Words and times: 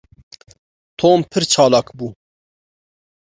Tom 0.99 1.23
pir 1.35 1.41
çalak 1.53 1.87
bû. 1.97 2.07